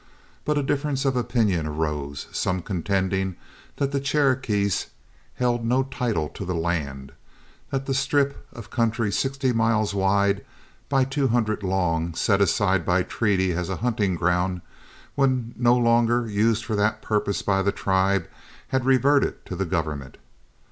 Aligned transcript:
But 0.45 0.57
a 0.57 0.63
difference 0.63 1.05
of 1.05 1.15
opinion 1.15 1.67
arose, 1.67 2.25
some 2.31 2.63
contending 2.63 3.35
that 3.75 3.91
the 3.91 3.99
Cherokees 3.99 4.87
held 5.35 5.63
no 5.63 5.83
title 5.83 6.27
to 6.29 6.43
the 6.43 6.55
land; 6.55 7.11
that 7.69 7.85
the 7.85 7.93
strip 7.93 8.47
of 8.51 8.71
country 8.71 9.11
sixty 9.11 9.53
miles 9.53 9.93
wide 9.93 10.43
by 10.89 11.03
two 11.03 11.27
hundred 11.27 11.61
long 11.61 12.15
set 12.15 12.41
aside 12.41 12.83
by 12.83 13.03
treaty 13.03 13.51
as 13.53 13.69
a 13.69 13.77
hunting 13.85 14.15
ground, 14.15 14.61
when 15.13 15.53
no 15.55 15.75
longer 15.77 16.27
used 16.27 16.65
for 16.65 16.75
that 16.75 17.03
purpose 17.03 17.43
by 17.43 17.61
the 17.61 17.71
tribe, 17.71 18.27
had 18.69 18.83
reverted 18.85 19.45
to 19.45 19.55
the 19.55 19.65
government. 19.65 20.17